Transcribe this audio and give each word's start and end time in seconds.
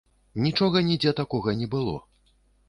Нічога 0.45 0.81
нідзе 0.87 1.13
такога 1.19 1.55
не 1.61 1.69
было. 1.75 1.95